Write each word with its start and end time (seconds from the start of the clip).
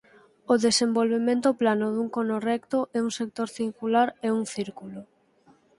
O 0.53 0.55
desenvolvemento 0.67 1.49
plano 1.61 1.87
dun 1.95 2.07
cono 2.15 2.37
recto 2.51 2.79
é 2.97 2.99
un 3.07 3.11
sector 3.19 3.47
circular 3.59 4.07
e 4.27 4.29
un 4.39 4.43
círculo. 4.55 4.99